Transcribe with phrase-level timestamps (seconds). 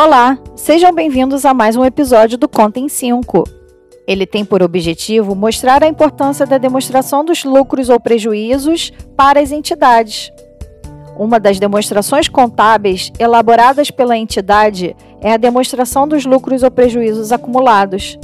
[0.00, 3.42] Olá, sejam bem-vindos a mais um episódio do Conta em 5.
[4.06, 9.50] Ele tem por objetivo mostrar a importância da demonstração dos lucros ou prejuízos para as
[9.50, 10.30] entidades.
[11.18, 18.16] Uma das demonstrações contábeis elaboradas pela entidade é a demonstração dos lucros ou prejuízos acumulados.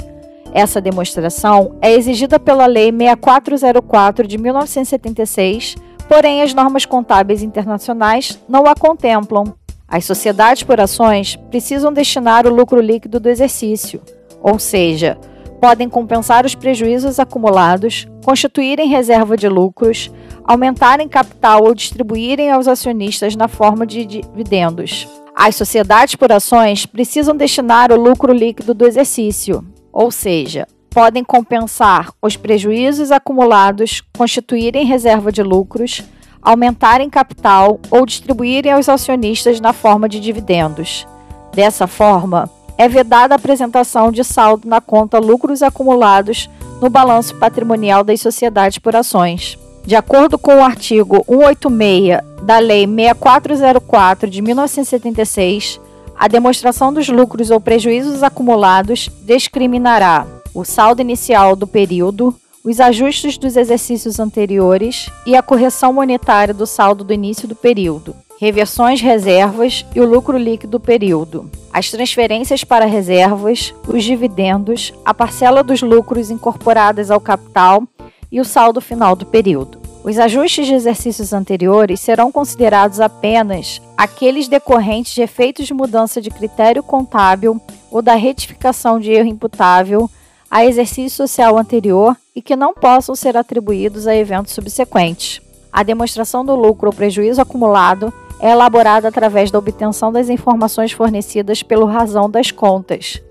[0.53, 5.75] Essa demonstração é exigida pela Lei 6404 de 1976
[6.07, 9.53] Porém, as normas contábeis internacionais não a contemplam.
[9.87, 14.01] As sociedades por ações precisam destinar o lucro líquido do exercício,
[14.41, 15.17] ou seja,
[15.61, 20.11] podem compensar os prejuízos acumulados, constituírem reserva de lucros,
[20.43, 25.07] aumentarem capital ou distribuírem aos acionistas na forma de dividendos.
[25.35, 32.11] As sociedades por ações precisam destinar o lucro líquido do exercício, ou seja, podem compensar
[32.21, 36.03] os prejuízos acumulados, constituírem reserva de lucros,
[36.45, 41.07] aumentarem capital ou distribuírem aos acionistas na forma de dividendos.
[41.53, 46.49] Dessa forma, é vedada a apresentação de saldo na conta lucros acumulados
[46.81, 49.57] no balanço patrimonial das sociedades por ações.
[49.85, 55.79] De acordo com o artigo 186 da Lei 6404 de 1976,
[56.17, 62.33] a demonstração dos lucros ou prejuízos acumulados discriminará o saldo inicial do período,
[62.65, 68.15] os ajustes dos exercícios anteriores e a correção monetária do saldo do início do período,
[68.39, 75.13] reversões, reservas e o lucro líquido do período, as transferências para reservas, os dividendos, a
[75.13, 77.83] parcela dos lucros incorporadas ao capital
[78.31, 79.79] e o saldo final do período.
[80.03, 86.31] Os ajustes de exercícios anteriores serão considerados apenas aqueles decorrentes de efeitos de mudança de
[86.31, 90.09] critério contábil ou da retificação de erro imputável
[90.55, 95.41] a exercício social anterior e que não possam ser atribuídos a eventos subsequentes.
[95.69, 101.61] A demonstração do lucro ou prejuízo acumulado é elaborada através da obtenção das informações fornecidas
[101.61, 103.21] pelo razão das contas.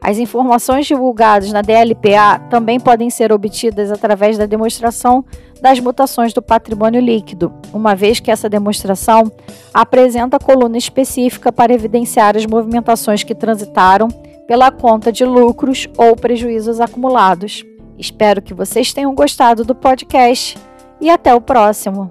[0.00, 5.24] As informações divulgadas na DLPA também podem ser obtidas através da demonstração
[5.62, 9.30] das mutações do patrimônio líquido, uma vez que essa demonstração
[9.72, 14.08] apresenta coluna específica para evidenciar as movimentações que transitaram
[14.50, 17.64] pela conta de lucros ou prejuízos acumulados.
[17.96, 20.58] Espero que vocês tenham gostado do podcast
[21.00, 22.10] e até o próximo.